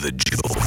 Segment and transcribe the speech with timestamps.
[0.00, 0.58] The Jolt.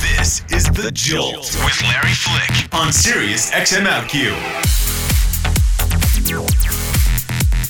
[0.00, 4.34] This is The Jolt with Larry Flick on Sirius XM OutQ.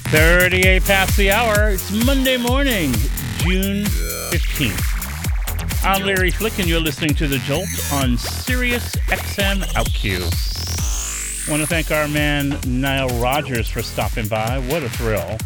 [0.08, 1.68] 38 past the hour.
[1.68, 2.93] It's Monday morning,
[3.39, 3.84] June
[4.30, 5.84] 15th.
[5.84, 11.51] I'm Larry Flick, and you're listening to The Jolt on Sirius XM OutQ.
[11.51, 14.61] want to thank our man Nile Rodgers for stopping by.
[14.61, 15.37] What a thrill.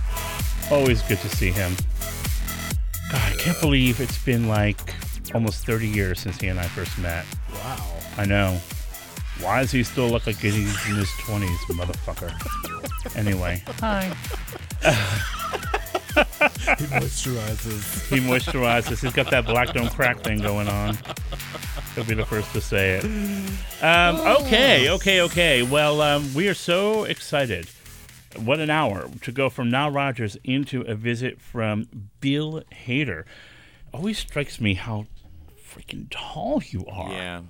[0.71, 1.75] Always good to see him.
[3.15, 4.81] God, I can't believe it's been like
[5.35, 7.25] almost 30 years since he and I first met.
[7.53, 7.97] Wow.
[8.17, 8.59] I know.
[9.41, 13.17] Why does he still look like he's in his 20s, motherfucker?
[13.17, 14.13] Anyway, hi.
[16.15, 18.09] He moisturizes.
[18.09, 19.03] He moisturizes.
[19.03, 20.97] He's got that black don't crack thing going on.
[21.95, 23.05] He'll be the first to say it.
[23.83, 25.63] Um, okay, okay, okay.
[25.65, 27.69] Well, um, we are so excited.
[28.39, 31.87] What an hour to go from Nile Rodgers into a visit from
[32.21, 33.25] Bill Hader.
[33.93, 35.07] Always strikes me how
[35.73, 37.13] freaking tall you are.
[37.13, 37.43] Yeah,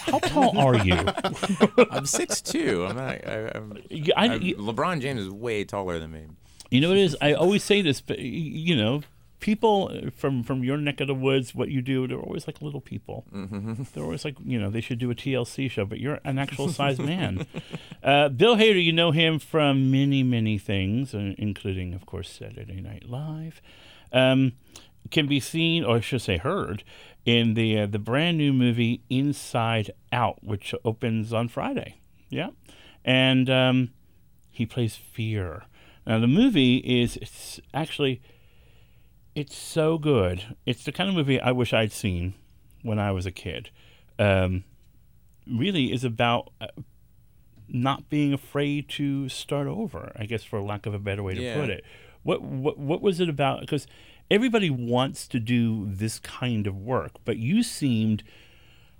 [0.00, 0.94] How tall are you?
[1.90, 2.86] I'm six two.
[2.86, 3.26] I'm not.
[3.26, 3.78] I, I'm,
[4.16, 6.22] I- I'm- LeBron James is way taller than me.
[6.70, 7.16] You know what it is?
[7.20, 9.02] I always say this, but you know,
[9.42, 12.80] people from from your neck of the woods, what you do, they're always like little
[12.80, 13.26] people.
[13.34, 13.82] Mm-hmm.
[13.92, 16.68] They're always like, you know, they should do a TLC show, but you're an actual
[16.80, 17.46] size man.
[18.02, 22.80] Uh, Bill Hader, you know him from many, many things, uh, including, of course, Saturday
[22.80, 23.60] Night Live.
[24.12, 24.52] Um,
[25.10, 26.84] can be seen, or I should say, heard,
[27.26, 32.00] in the uh, the brand new movie Inside Out, which opens on Friday.
[32.30, 32.50] Yeah,
[33.04, 33.90] and um,
[34.50, 35.64] he plays fear.
[36.06, 38.22] Now the movie is it's actually
[39.34, 40.56] it's so good.
[40.66, 42.34] It's the kind of movie I wish I'd seen
[42.82, 43.70] when I was a kid.
[44.18, 44.64] Um,
[45.46, 46.66] really is about uh,
[47.68, 50.12] not being afraid to start over.
[50.16, 51.60] I guess for lack of a better way to Yeah.
[51.60, 51.84] put it.
[52.22, 53.60] What what what was it about?
[53.60, 53.86] Because
[54.30, 58.22] everybody wants to do this kind of work, but you seemed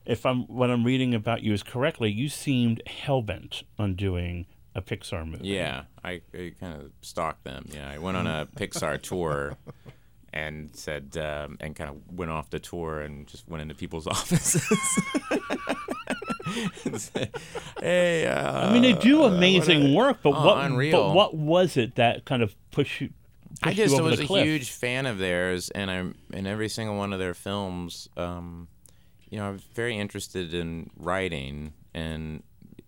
[0.05, 4.83] if I'm what I'm reading about you is correctly, you seemed hellbent on doing a
[4.83, 5.47] Pixar movie.
[5.47, 7.67] Yeah, I, I kind of stalked them.
[7.73, 9.57] Yeah, I went on a Pixar tour
[10.33, 14.07] and said, um, and kind of went off the tour and just went into people's
[14.09, 14.63] offices.
[16.97, 17.31] said,
[17.81, 20.91] hey, uh, I mean, they do uh, amazing a- work, but oh, what?
[20.91, 23.11] But what was it that kind of pushed you?
[23.63, 24.45] I pushed you just over was a cliff?
[24.45, 28.09] huge fan of theirs, and I'm in every single one of their films.
[28.17, 28.69] Um,
[29.31, 32.43] you know, I'm very interested in writing, and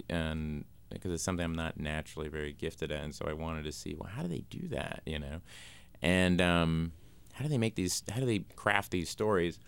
[0.08, 3.72] and because it's something I'm not naturally very gifted at, and so I wanted to
[3.72, 5.02] see, well, how do they do that?
[5.06, 5.40] You know,
[6.02, 6.92] and um,
[7.34, 8.02] how do they make these?
[8.10, 9.58] How do they craft these stories?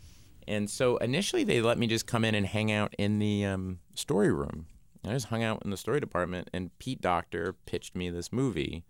[0.49, 3.81] And so initially, they let me just come in and hang out in the um,
[3.95, 4.67] story room.
[5.05, 8.85] I just hung out in the story department, and Pete Docter pitched me this movie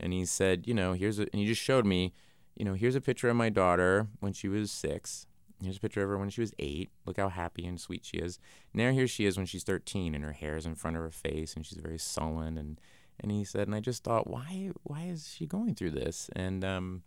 [0.00, 2.12] and he said, you know, here's a, and he just showed me,
[2.56, 5.26] you know, here's a picture of my daughter when she was six.
[5.62, 6.90] Here's a picture of her when she was eight.
[7.06, 8.38] Look how happy and sweet she is.
[8.72, 11.10] Now here she is when she's 13, and her hair is in front of her
[11.10, 12.58] face, and she's very sullen.
[12.58, 12.80] And
[13.20, 16.28] and he said, and I just thought, why why is she going through this?
[16.34, 17.02] And um,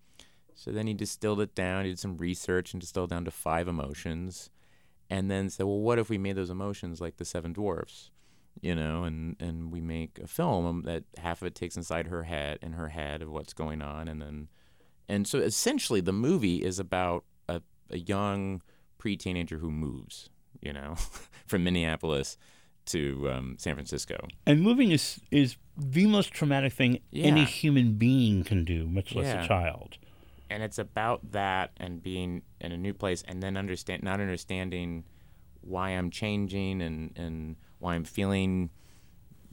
[0.57, 1.85] so then he distilled it down.
[1.85, 4.50] He did some research and distilled down to five emotions,
[5.09, 8.12] and then said, well, what if we made those emotions like the seven dwarfs?
[8.59, 12.23] you know, and and we make a film that half of it takes inside her
[12.23, 14.47] head in her head of what's going on, and then,
[15.07, 18.63] and so essentially the movie is about a, a young
[18.97, 20.95] pre-teenager who moves, you know,
[21.45, 22.35] from Minneapolis
[22.88, 24.18] to um, San Francisco.
[24.47, 29.28] And moving is is the most traumatic thing any human being can do, much less
[29.28, 29.44] Yeah.
[29.44, 30.00] a child.
[30.50, 35.03] And it's about that and being in a new place and then understand not understanding
[35.62, 38.69] why I'm changing and and why I'm feeling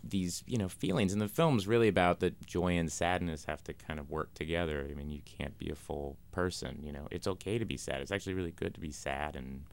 [0.03, 1.12] these you know feelings.
[1.12, 4.87] And the film's really about that joy and sadness have to kind of work together.
[4.91, 7.09] I mean you can't be a full person you know.
[7.10, 8.00] It's okay to be sad.
[8.00, 9.65] It's actually really good to be sad and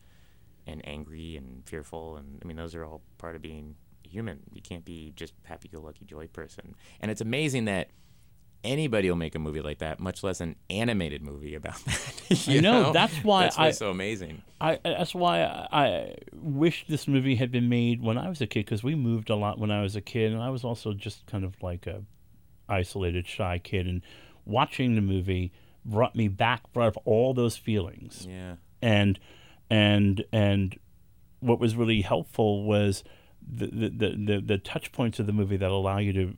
[0.68, 2.18] and angry and fearful.
[2.18, 4.40] And i mean those are all part of being human.
[4.54, 6.76] You can't be just happy-go-lucky joy person.
[7.00, 7.90] And it's amazing that
[8.64, 12.48] anybody will make a movie like that, much less an animated movie about that.
[12.48, 14.42] you I know, that's why that's I- it's so amazing.
[14.60, 18.48] I that's why I, I wish this movie had been made when I was a
[18.48, 20.94] kid because we moved a lot when I was a kid, and I was also
[20.94, 22.04] just kind of like a
[22.70, 24.02] isolated, shy kid, and
[24.46, 25.52] watching the movie
[25.84, 28.28] brought me back, brought up all those feelings.
[28.30, 29.20] Yeah, and
[29.70, 30.78] and and
[31.40, 33.04] what was really helpful was
[33.42, 36.38] the, the, the, the touch points of the movie that allow you to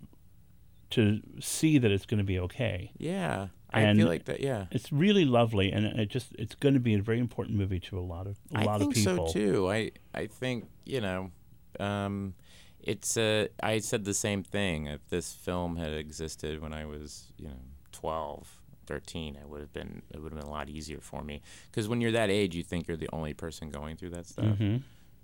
[0.95, 2.91] to see that it's going to be okay.
[2.97, 3.47] yeah.
[3.75, 4.39] I feel like that.
[4.39, 7.79] Yeah, It's really lovely, and it just it's going to be a very important movie
[7.89, 9.27] to a lot of a I lot of people.
[9.27, 9.67] so too.
[9.71, 11.31] I I think you know,
[11.79, 12.35] um,
[12.81, 14.85] it's uh, I said the same thing.
[14.85, 17.61] If this film had existed when I was you know
[17.91, 21.41] twelve, 13, I would have been it would have been a lot easier for me
[21.71, 24.45] because when you're that age, you think you're the only person going through that stuff,
[24.59, 24.77] Mm-hmm.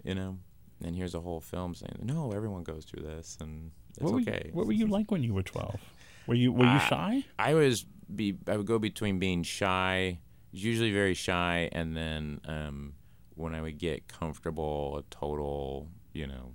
[0.04, 0.39] you know.
[0.83, 4.19] And here's a whole film saying, "No, everyone goes through this, and it's What were,
[4.21, 5.80] okay." you, what were you like when you were 12?
[6.27, 7.25] Were you were you Uh, shy?
[7.38, 10.19] I was be I would go between being shy,
[10.51, 12.94] usually very shy, and then um,
[13.36, 16.53] when I would get comfortable, a total, you know,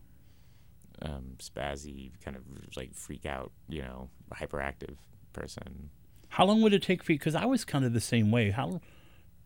[1.02, 2.42] um, spazzy kind of
[2.76, 4.96] like freak out, you know, hyperactive
[5.32, 5.90] person.
[6.28, 7.18] How long would it take for you?
[7.18, 8.50] Because I was kind of the same way.
[8.50, 8.80] How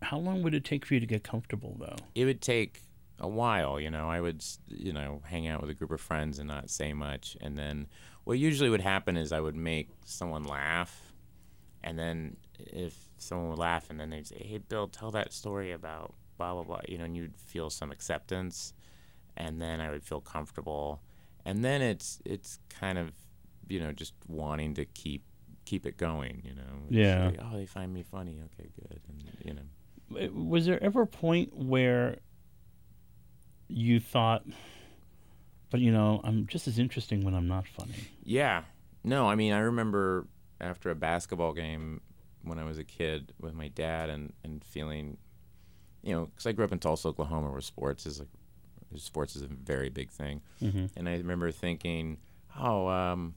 [0.03, 1.97] how long would it take for you to get comfortable though?
[2.15, 2.83] It would take
[3.19, 4.09] a while, you know.
[4.09, 7.37] I would, you know, hang out with a group of friends and not say much,
[7.41, 7.87] and then
[8.25, 11.13] what usually would happen is I would make someone laugh,
[11.83, 15.73] and then if someone would laugh, and then they'd say, "Hey, Bill, tell that story
[15.73, 18.73] about blah blah blah," you know, and you'd feel some acceptance,
[19.37, 21.03] and then I would feel comfortable,
[21.45, 23.13] and then it's it's kind of,
[23.69, 25.25] you know, just wanting to keep
[25.65, 26.63] keep it going, you know.
[26.89, 27.27] Yeah.
[27.27, 28.41] like, oh, they find me funny.
[28.55, 30.31] Okay, good, and you know.
[30.33, 32.17] Was there ever a point where
[33.69, 34.45] you thought,
[35.71, 37.95] but you know, I'm just as interesting when I'm not funny?
[38.23, 38.63] Yeah.
[39.05, 40.27] No, I mean, I remember
[40.61, 42.01] after a basketball game
[42.43, 45.19] when I was a kid with my dad and, and feeling,
[46.03, 48.29] you know, because I grew up in Tulsa, Oklahoma, where sports is like,
[48.97, 50.41] sports is a very big thing.
[50.97, 52.19] And I remember thinking,
[52.59, 53.35] oh, um,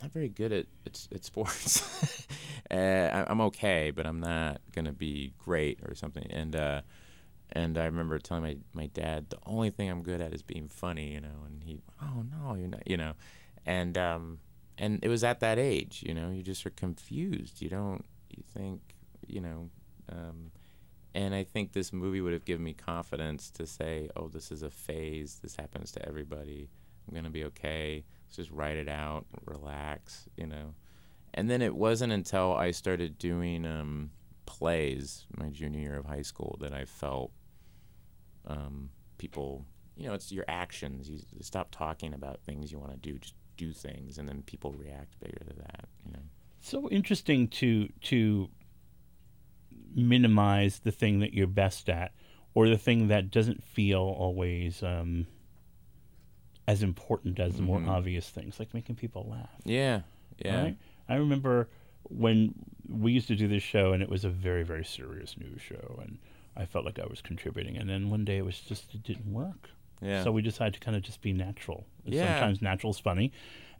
[0.00, 2.26] I'm not very good at, at, at sports.
[2.70, 6.26] uh, I, I'm okay, but I'm not going to be great or something.
[6.30, 6.82] And, uh,
[7.52, 10.68] and I remember telling my, my dad, the only thing I'm good at is being
[10.68, 11.44] funny, you know.
[11.46, 13.14] And he, oh no, you're not, you know.
[13.64, 14.38] And um,
[14.76, 17.62] and it was at that age, you know, you just are confused.
[17.62, 18.80] You don't, you think,
[19.26, 19.70] you know.
[20.10, 20.50] Um,
[21.14, 24.62] and I think this movie would have given me confidence to say, oh, this is
[24.62, 25.40] a phase.
[25.42, 26.68] This happens to everybody.
[27.08, 28.04] I'm gonna be okay.
[28.26, 30.74] Let's just write it out, relax, you know.
[31.34, 34.10] And then it wasn't until I started doing um,
[34.44, 37.32] plays my junior year of high school that I felt
[38.46, 39.64] um, people,
[39.96, 41.08] you know, it's your actions.
[41.08, 44.72] You stop talking about things you want to do, just do things, and then people
[44.72, 46.22] react bigger to that, you know.
[46.60, 48.48] So interesting to to
[49.94, 52.12] minimize the thing that you're best at,
[52.54, 55.26] or the thing that doesn't feel always um,
[56.66, 59.50] as important as the more obvious things, like making people laugh.
[59.64, 60.02] Yeah,
[60.44, 60.62] yeah.
[60.62, 60.76] Right?
[61.08, 61.68] I remember
[62.04, 62.54] when
[62.88, 66.00] we used to do this show, and it was a very, very serious news show,
[66.02, 66.18] and
[66.58, 67.76] I felt like I was contributing.
[67.76, 69.70] And then one day it was just, it didn't work.
[70.02, 70.24] Yeah.
[70.24, 71.86] So we decided to kind of just be natural.
[72.04, 72.34] Yeah.
[72.34, 73.32] Sometimes natural's funny.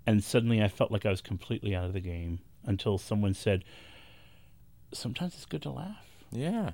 [0.07, 3.65] And suddenly I felt like I was completely out of the game until someone said,
[4.93, 6.07] sometimes it's good to laugh.
[6.31, 6.71] Yeah.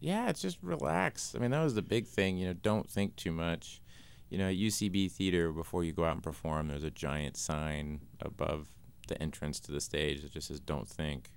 [0.00, 1.34] Yeah, it's just relax.
[1.34, 3.80] I mean, that was the big thing, you know, don't think too much.
[4.28, 8.00] You know, at UCB Theater, before you go out and perform, there's a giant sign
[8.20, 8.68] above
[9.06, 11.30] the entrance to the stage that just says, don't think.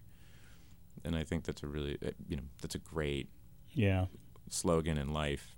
[1.06, 3.30] And I think that's a really, uh, you know, that's a great
[3.74, 4.06] Yeah.
[4.50, 5.54] slogan in life.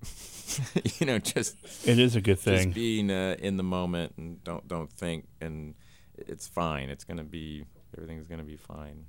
[0.99, 1.55] you know, just
[1.87, 2.71] It is a good just thing.
[2.71, 5.75] being uh, in the moment and don't don't think and
[6.17, 6.89] it's fine.
[6.89, 7.65] It's gonna be
[7.95, 9.05] everything's gonna be fine.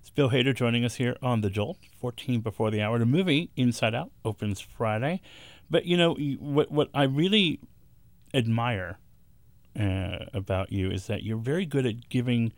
[0.00, 2.98] It's Bill Hader joining us here on The Jolt, 14 before the hour.
[2.98, 5.20] The movie, Inside Out, opens Friday.
[5.68, 7.60] But, you know, what, what I really
[8.32, 8.98] admire
[9.78, 12.52] uh, about you is that you're very good at giving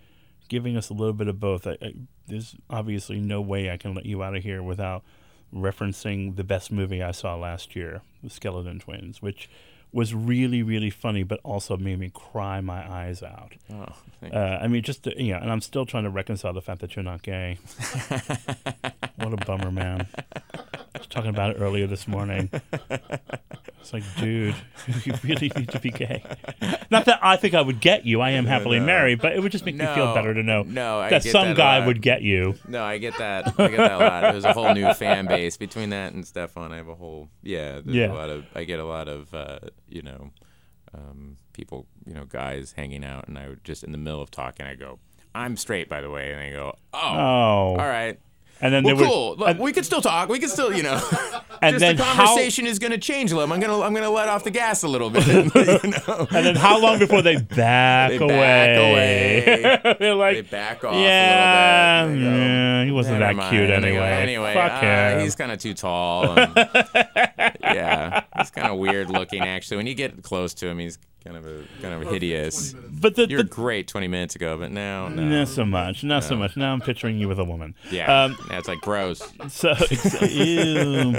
[0.49, 1.67] giving us a little bit of both.
[1.67, 1.95] I, I,
[2.29, 5.03] there's obviously no way I can let you out of here without
[5.55, 9.49] referencing the best movie I saw last year, The Skeleton Twins, which
[9.93, 13.53] was really, really funny, but also made me cry my eyes out.
[13.73, 13.87] Oh,
[14.33, 16.97] Uh, I mean, just you know, and I'm still trying to reconcile the fact that
[16.97, 17.59] you're not gay.
[19.17, 20.07] what a bummer, man.
[20.55, 22.51] I was talking about it earlier this morning.
[23.81, 24.55] It's like, dude,
[25.05, 26.23] you really need to be gay.
[26.91, 28.21] Not that I think I would get you.
[28.21, 31.01] I am happily married, but it would just make me feel better to know no,
[31.01, 32.55] I that some that guy would get you.
[32.69, 33.49] No, I get that.
[33.59, 34.21] I get that a lot.
[34.33, 36.73] There's a whole new fan base between that and Stefan.
[36.73, 37.81] I have a whole yeah.
[37.85, 38.13] There's Yeah.
[38.13, 39.59] a lot of I get a lot of uh,
[39.93, 40.31] you know
[40.95, 44.31] um, people you know guys hanging out, and I would just in the middle of
[44.31, 44.99] talking, I go,
[45.35, 48.19] "I'm straight, by the way," and they go, "Oh, Oh, all right."
[48.61, 49.31] and then Well, there cool.
[49.31, 50.29] would, Look, we can still talk.
[50.29, 50.95] We can still, you know.
[51.63, 53.53] and just then the conversation is going to change a little.
[53.53, 55.27] I'm going to I'm going to let off the gas a little bit.
[55.27, 55.43] you
[55.91, 56.29] know.
[56.31, 58.29] and then how long before they back They away?
[58.29, 59.97] back away.
[59.99, 62.25] They're like, They back off yeah, a little bit.
[62.25, 63.83] Go, yeah, he wasn't that cute mind.
[63.85, 64.23] They go, anyway.
[64.23, 65.21] Anyway, Fuck uh, him.
[65.23, 66.39] he's kind of too tall.
[66.39, 66.55] And,
[67.63, 69.43] yeah, he's kind of weird looking.
[69.43, 72.75] Actually, when you get close to him, he's kind of a kind of hideous.
[72.91, 75.23] but the, You were the great 20 minutes ago, but now, no.
[75.23, 76.57] not so much, not so much.
[76.57, 77.75] Now I'm picturing you with a woman.
[77.91, 79.23] Yeah, Um, that's like gross.
[79.49, 79.73] So,
[80.23, 81.13] ew.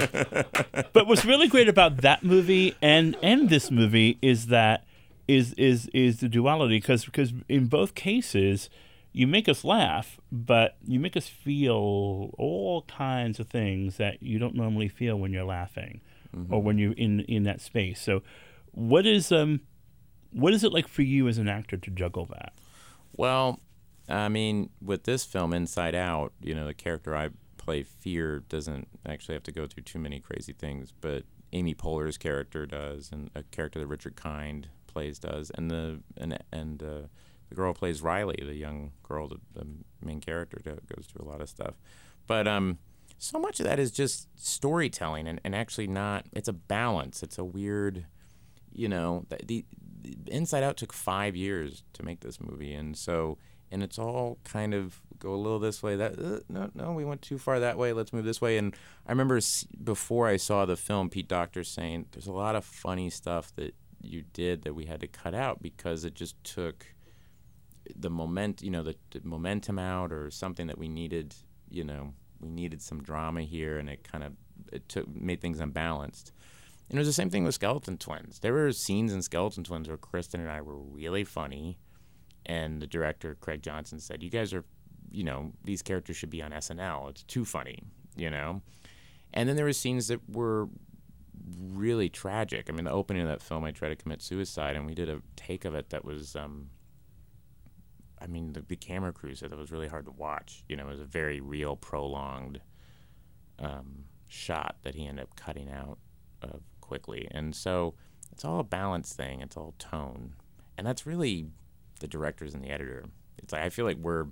[0.92, 4.84] but what's really great about that movie and and this movie is that
[5.26, 8.68] is is is the duality because because in both cases
[9.16, 14.38] you make us laugh, but you make us feel all kinds of things that you
[14.40, 16.00] don't normally feel when you're laughing
[16.50, 18.00] or when you're in in that space.
[18.00, 18.22] So,
[18.72, 19.60] what is um,
[20.32, 22.52] what is it like for you as an actor to juggle that?
[23.16, 23.60] Well,
[24.08, 28.88] I mean, with this film, Inside Out, you know, the character I play, Fear, doesn't
[29.06, 33.30] actually have to go through too many crazy things, but Amy Poehler's character does, and
[33.34, 37.02] a character that Richard Kind plays does, and the and and uh,
[37.48, 39.66] the girl who plays Riley, the young girl, the, the
[40.02, 41.74] main character, goes through a lot of stuff.
[42.26, 42.78] But um,
[43.24, 46.26] so much of that is just storytelling, and, and actually not.
[46.32, 47.22] It's a balance.
[47.22, 48.06] It's a weird,
[48.72, 49.64] you know, the, the,
[50.26, 53.38] Inside Out took five years to make this movie, and so
[53.70, 55.96] and it's all kind of go a little this way.
[55.96, 57.92] That uh, no, no, we went too far that way.
[57.92, 58.58] Let's move this way.
[58.58, 58.74] And
[59.06, 59.40] I remember
[59.82, 63.74] before I saw the film, Pete Docter saying there's a lot of funny stuff that
[64.00, 66.86] you did that we had to cut out because it just took
[67.96, 71.34] the moment, you know, the, the momentum out or something that we needed.
[71.70, 72.12] You know,
[72.44, 74.32] we needed some drama here, and it kind of
[74.72, 76.32] it took made things unbalanced.
[76.88, 78.40] And it was the same thing with Skeleton Twins.
[78.40, 81.78] There were scenes in Skeleton Twins where Kristen and I were really funny,
[82.44, 84.64] and the director Craig Johnson said, "You guys are,
[85.10, 87.08] you know, these characters should be on SNL.
[87.08, 87.82] It's too funny,
[88.16, 88.62] you know."
[89.32, 90.68] And then there were scenes that were
[91.58, 92.68] really tragic.
[92.68, 95.08] I mean, the opening of that film, I tried to commit suicide, and we did
[95.08, 96.70] a take of it that was, um,
[98.24, 100.64] I mean, the, the camera crew said it was really hard to watch.
[100.66, 102.60] You know, it was a very real, prolonged
[103.58, 105.98] um, shot that he ended up cutting out
[106.42, 107.28] uh, quickly.
[107.30, 107.94] And so
[108.32, 109.42] it's all a balance thing.
[109.42, 110.34] It's all tone,
[110.78, 111.48] and that's really
[112.00, 113.04] the directors and the editor.
[113.36, 114.26] It's like I feel like we're,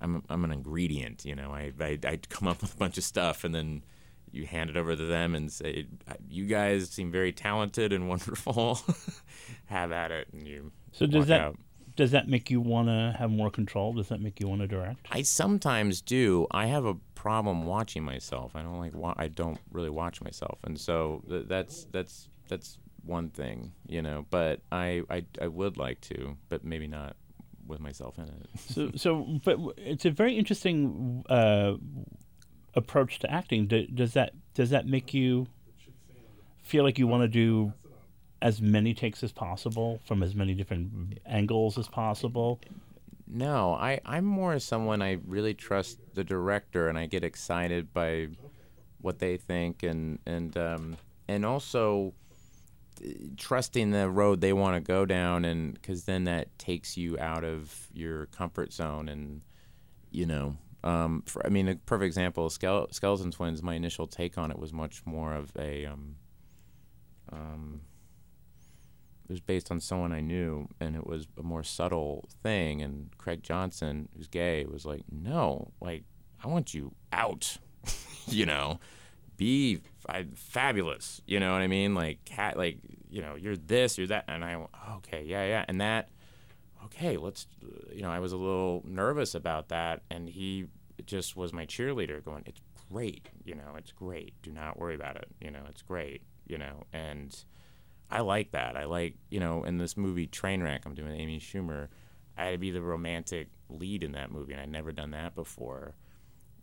[0.00, 1.24] I'm, I'm an ingredient.
[1.24, 3.84] You know, I, I, I come up with a bunch of stuff, and then
[4.32, 5.86] you hand it over to them and say,
[6.28, 8.80] "You guys seem very talented and wonderful.
[9.66, 11.56] Have at it." And you So does that out.
[11.96, 13.94] Does that make you want to have more control?
[13.94, 15.06] Does that make you want to direct?
[15.10, 16.46] I sometimes do.
[16.50, 18.54] I have a problem watching myself.
[18.54, 18.94] I don't like.
[18.94, 24.02] Wa- I don't really watch myself, and so th- that's that's that's one thing, you
[24.02, 24.26] know.
[24.30, 27.16] But I, I I would like to, but maybe not
[27.66, 28.48] with myself in it.
[28.58, 31.74] So, so, but it's a very interesting uh,
[32.74, 33.66] approach to acting.
[33.66, 35.46] Do, does that does that make you
[36.62, 37.72] feel like you want to do
[38.42, 42.60] as many takes as possible from as many different angles as possible?
[43.26, 48.28] No, I, I'm more someone I really trust the director, and I get excited by
[49.00, 52.14] what they think, and and um, and also
[53.04, 57.18] uh, trusting the road they want to go down, and because then that takes you
[57.18, 59.42] out of your comfort zone, and
[60.12, 63.60] you know, um, for, I mean, a perfect example, Skele- Skeleton Twins.
[63.60, 66.14] My initial take on it was much more of a um,
[67.32, 67.80] um,
[69.28, 72.80] it was based on someone I knew, and it was a more subtle thing.
[72.80, 76.04] And Craig Johnson, who's gay, was like, "No, like
[76.44, 77.58] I want you out,
[78.28, 78.78] you know,
[79.36, 79.80] be
[80.36, 81.94] fabulous, you know what I mean?
[81.94, 82.78] Like cat, like
[83.10, 84.64] you know, you're this, you're that." And I
[84.98, 86.08] "Okay, yeah, yeah," and that,
[86.84, 87.48] okay, let's,
[87.92, 90.66] you know, I was a little nervous about that, and he
[91.04, 92.60] just was my cheerleader, going, "It's
[92.92, 94.34] great, you know, it's great.
[94.42, 97.36] Do not worry about it, you know, it's great, you know," and
[98.10, 98.76] I like that.
[98.76, 101.88] I like, you know, in this movie Trainwreck, I'm doing Amy Schumer.
[102.36, 105.34] I had to be the romantic lead in that movie, and I'd never done that
[105.34, 105.96] before.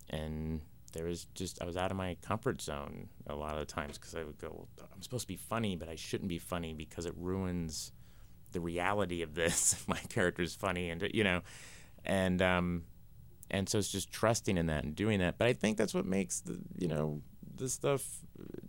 [0.10, 0.62] And
[0.94, 3.98] there was just, I was out of my comfort zone a lot of the times
[3.98, 7.06] because I would go, I'm supposed to be funny, but I shouldn't be funny because
[7.06, 7.92] it ruins
[8.52, 9.84] the reality of this.
[9.88, 11.42] my character's funny, and, you know,
[12.06, 12.84] and, um,
[13.52, 15.38] and so it's just trusting in that and doing that.
[15.38, 17.22] But I think that's what makes the, you know,
[17.56, 18.20] the stuff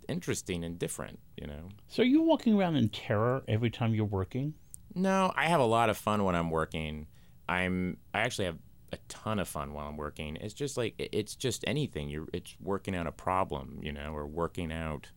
[0.09, 1.69] interesting and different, you know.
[1.89, 4.55] So are you walking around in terror every time you're working?
[4.95, 7.07] No, I have a lot of fun when I'm working.
[7.49, 8.59] I'm I actually have
[8.93, 10.37] a ton of fun while I'm working.
[10.37, 12.09] It's just like it's just anything.
[12.09, 15.11] You're it's working out a problem, you know, or working out,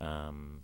[0.00, 0.60] um,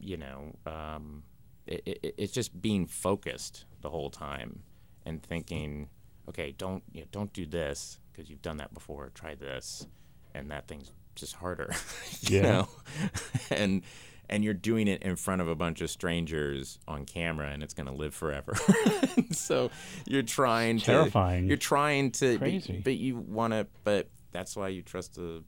[0.00, 1.22] you know, um,
[1.66, 4.62] it, it, it's just being focused the whole time
[5.06, 5.88] and thinking,
[6.28, 9.10] okay, don't you know, don't do this because you've done that before.
[9.14, 9.86] Try this,
[10.34, 11.70] and that thing's just harder,
[12.22, 12.42] you Yeah.
[12.42, 12.68] know,
[13.50, 13.82] and
[14.28, 17.74] and you're doing it in front of a bunch of strangers on camera, and it's
[17.74, 18.54] gonna live forever.
[19.32, 19.70] so
[20.06, 21.46] you're trying to Terrifying.
[21.46, 22.80] You're trying to, Crazy.
[22.82, 25.42] but you want to, but that's why you trust the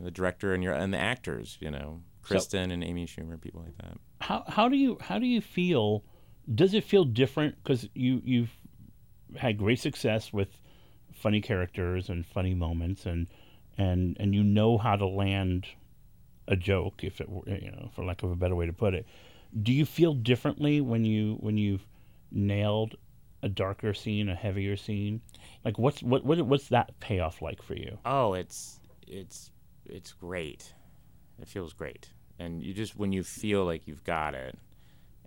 [0.00, 3.76] the director and your and the actors, you know, Kristen and Amy Schumer, people like
[3.78, 3.98] that.
[4.20, 6.04] How how do you how do you feel?
[6.52, 8.50] Does it feel different because you you've
[9.36, 10.48] had great success with
[11.12, 13.26] funny characters and funny moments and
[13.78, 15.66] and and you know how to land
[16.48, 18.94] a joke if it were you know for lack of a better way to put
[18.94, 19.06] it.
[19.62, 21.86] Do you feel differently when you when you've
[22.30, 22.96] nailed
[23.42, 25.20] a darker scene, a heavier scene?
[25.64, 27.98] Like what's what, what what's that payoff like for you?
[28.04, 29.50] Oh, it's it's
[29.86, 30.72] it's great.
[31.40, 34.56] It feels great, and you just when you feel like you've got it,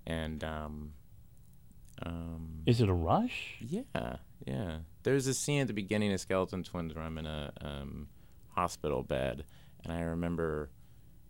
[0.07, 0.93] and um,
[2.05, 3.55] um, Is it a rush?
[3.59, 4.77] yeah, yeah.
[5.03, 8.07] There's a scene at the beginning of Skeleton Twins where I'm in a um,
[8.49, 9.43] hospital bed,
[9.83, 10.69] and I remember,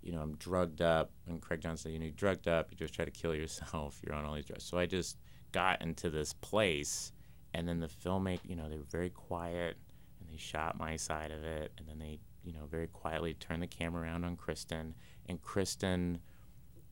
[0.06, 2.78] you know, I'm drugged up, and Craig Johnson said, you know, you're drugged up, you
[2.78, 4.64] just try to kill yourself, you're on all these drugs.
[4.64, 5.18] So I just
[5.52, 7.12] got into this place,
[7.54, 9.78] and then the filmmaker, you know, they were very quiet,
[10.20, 13.64] and they shot my side of it, and then they, you know, very quietly turned
[13.64, 14.94] the camera around on Kristen,
[15.28, 16.20] and Kristen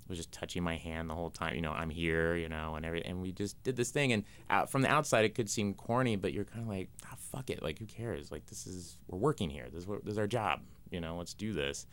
[0.07, 1.55] was just touching my hand the whole time.
[1.55, 3.11] You know, I'm here, you know, and everything.
[3.11, 4.11] And we just did this thing.
[4.11, 7.15] And out, from the outside, it could seem corny, but you're kind of like, ah,
[7.31, 7.63] fuck it.
[7.63, 8.31] Like, who cares?
[8.31, 9.67] Like, this is, we're working here.
[9.71, 10.61] This is, what, this is our job.
[10.91, 11.87] You know, let's do this.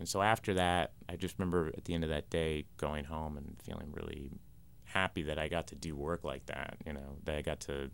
[0.00, 3.36] And so after that, I just remember at the end of that day going home
[3.36, 4.30] and feeling really
[4.84, 7.90] happy that I got to do work like that, you know, that I got to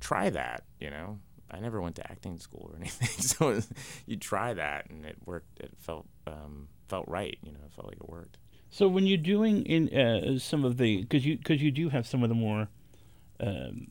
[0.00, 1.20] try that, you know.
[1.48, 3.60] I never went to acting school or anything, so
[4.06, 5.60] you try that, and it worked.
[5.60, 7.58] It felt um, felt right, you know.
[7.64, 8.38] It felt like it worked.
[8.68, 12.06] So when you're doing in uh, some of the because you because you do have
[12.06, 12.68] some of the more,
[13.40, 13.88] um,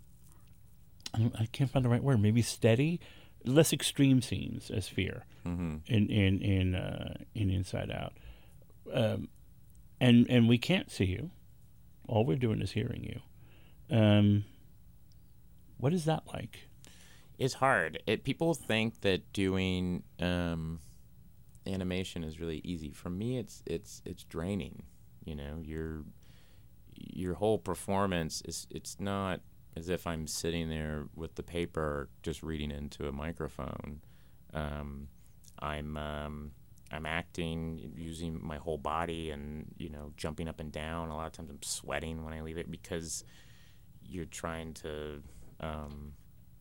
[1.13, 2.21] I, I can't find the right word.
[2.21, 3.01] Maybe steady,
[3.45, 5.77] less extreme scenes as fear Mm-hmm.
[5.87, 8.13] in in in uh, in Inside Out,
[8.93, 9.29] um,
[9.99, 11.31] and and we can't see you.
[12.07, 13.95] All we're doing is hearing you.
[13.95, 14.43] Um,
[15.77, 16.67] what is that like?
[17.37, 18.03] It's hard.
[18.05, 20.79] It, people think that doing um,
[21.65, 22.91] animation is really easy.
[22.91, 24.83] For me, it's it's it's draining.
[25.23, 26.03] You know, your
[26.95, 29.39] your whole performance is it's not
[29.75, 34.01] as if I'm sitting there with the paper just reading into a microphone.
[34.53, 35.07] Um,
[35.59, 36.51] I'm um,
[36.91, 41.09] I'm acting using my whole body and you know jumping up and down.
[41.09, 43.23] A lot of times I'm sweating when I leave it because
[44.03, 45.21] you're trying to
[45.59, 46.13] um,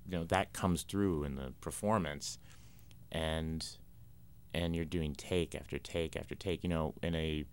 [0.08, 2.38] you know that comes through in the performance
[3.12, 3.66] and
[4.54, 7.44] and you're doing take after take after take you know in a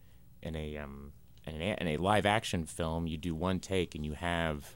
[0.42, 1.12] in a um
[1.46, 4.76] in a, in a live action film you do one take and you have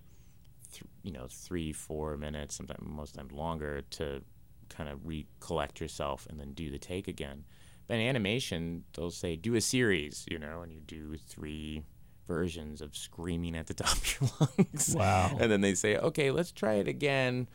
[1.04, 4.22] you know three four minutes sometimes most times longer to
[4.70, 7.44] kind of recollect yourself and then do the take again.
[7.88, 11.84] But in animation they'll say do a series you know and you do three
[12.28, 14.96] versions of screaming at the top of your lungs.
[14.96, 15.36] Wow.
[15.40, 17.48] and then they say okay let's try it again.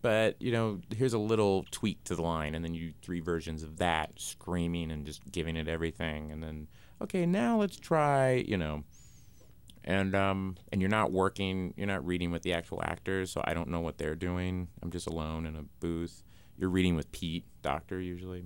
[0.00, 3.62] But you know here's a little tweak to the line and then you three versions
[3.62, 6.66] of that screaming and just giving it everything and then
[7.00, 8.82] okay now let's try you know
[9.84, 13.52] and um and you're not working you're not reading with the actual actors so i
[13.54, 16.22] don't know what they're doing i'm just alone in a booth
[16.56, 18.44] you're reading with pete docter usually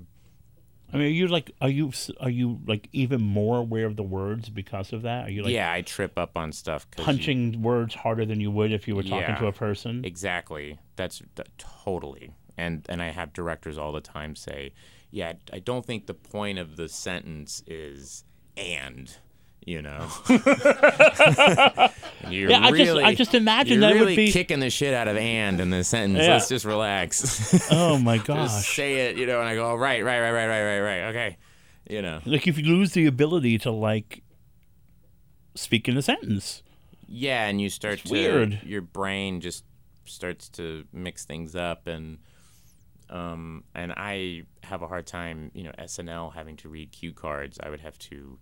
[0.93, 4.05] I mean, are you like are you are you like even more aware of the
[4.05, 5.27] words because of that?
[5.27, 8.39] Are you like yeah i trip up on stuff 'cause you- punching words harder than
[8.39, 9.39] you would if you were talking Yeah.
[9.41, 10.05] to a person?
[10.05, 10.79] Exactly.
[10.95, 12.35] That's that, totally.
[12.57, 14.73] And and I have directors all the time say,
[15.11, 18.23] "Yeah, I don't think the point of the sentence is
[18.57, 19.13] and."
[19.67, 20.07] You know,
[22.29, 25.09] you're Yeah, I just- really, I just imagine that would be- kicking the shit out
[25.09, 26.23] of "and" in the sentence.
[26.25, 26.35] Yeah.
[26.35, 27.69] Let's just relax.
[27.73, 28.77] oh my just gosh!
[28.77, 29.41] say it, you know.
[29.41, 31.01] And I go, oh, right, right, right, right, right, right, right.
[31.11, 31.37] Okay,
[31.91, 32.21] you know.
[32.25, 34.23] Like if you lose the ability to like
[35.57, 36.63] speak in a sentence.
[37.09, 38.61] Yeah, and you start It's to weird.
[38.65, 39.65] your brain just
[40.05, 42.19] starts to mix things up and
[43.11, 47.59] um and I have a hard time, you know, SNL having to read cue cards.
[47.63, 48.39] I would have to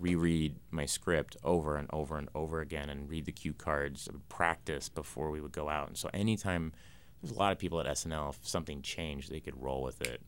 [0.00, 4.88] reread my script over and over and over again and read the cue cards, practice
[4.88, 5.88] before we would go out.
[5.88, 6.72] And so anytime
[7.22, 10.20] there's a lot of people at SNL if something changed, they could roll with it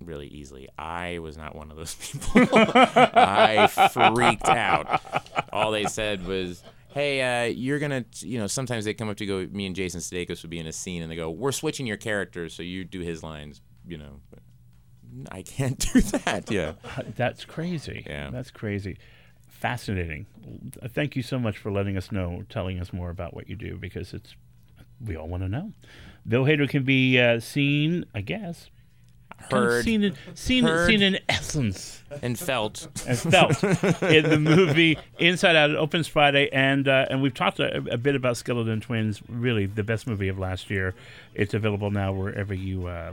[0.00, 0.68] really easily.
[0.78, 2.42] I was not one of those people.
[2.54, 5.00] I freaked out.
[5.52, 8.46] All they said was, "Hey, uh, you're gonna," you know.
[8.46, 9.46] Sometimes they come up to go.
[9.50, 11.96] Me and Jason Sudeikis would be in a scene, and they go, "We're switching your
[11.96, 14.20] characters, so you do his lines." You know,
[15.30, 16.50] I can't do that.
[16.50, 16.72] Yeah.
[17.16, 18.04] That's crazy.
[18.06, 18.30] Yeah.
[18.30, 18.98] That's crazy.
[19.48, 20.26] Fascinating.
[20.88, 23.76] Thank you so much for letting us know, telling us more about what you do
[23.76, 24.34] because it's
[25.04, 25.72] we all want to know.
[26.26, 28.70] Bill Hader can be uh, seen, I guess,
[29.50, 30.86] Heard seen in, seen Heard.
[30.88, 32.86] seen in essence and felt.
[33.06, 33.62] and felt
[34.02, 35.70] in the movie Inside Out.
[35.70, 39.22] It opens Friday, and uh, and we've talked a, a bit about Skeleton Twins.
[39.28, 40.94] Really, the best movie of last year.
[41.34, 43.12] It's available now wherever you uh,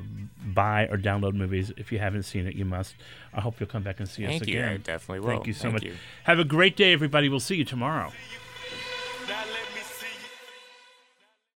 [0.53, 1.71] buy or download movies.
[1.77, 2.95] If you haven't seen it, you must.
[3.33, 4.59] I hope you'll come back and see us Thank you.
[4.59, 4.73] again.
[4.73, 5.27] I definitely will.
[5.29, 5.83] Thank you so Thank much.
[5.83, 5.93] you.
[6.23, 7.29] Have a great day, everybody.
[7.29, 8.11] We'll see you tomorrow.